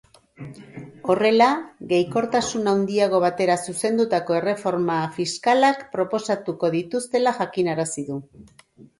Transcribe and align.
Horrela, 1.13 1.47
gehikortasun 1.89 2.69
handiago 2.71 3.19
batera 3.25 3.57
zuzendutako 3.71 4.37
erreforma 4.37 4.95
fiskalak 5.17 5.83
proposatuko 5.97 6.71
dituztela 6.77 7.35
jakinarazi 7.43 8.07
du. 8.09 8.17